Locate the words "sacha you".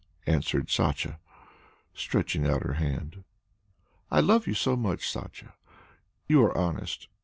5.07-6.41